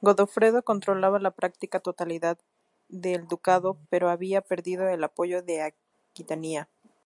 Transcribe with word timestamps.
Godofredo 0.00 0.62
controlaba 0.62 1.18
la 1.18 1.32
práctica 1.32 1.80
totalidad 1.80 2.38
del 2.88 3.28
ducado, 3.28 3.76
pero 3.90 4.08
había 4.08 4.40
perdido 4.40 4.88
el 4.88 5.04
apoyo 5.04 5.42
de 5.42 5.70
Aquitania. 6.10 6.70